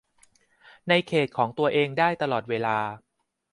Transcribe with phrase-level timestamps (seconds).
[0.87, 2.77] ในเขตของตัวเองได้ตลอดเวลา